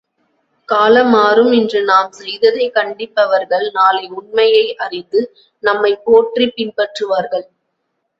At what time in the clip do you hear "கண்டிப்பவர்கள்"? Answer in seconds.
2.73-3.65